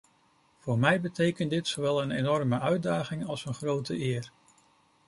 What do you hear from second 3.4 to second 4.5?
een grote eer.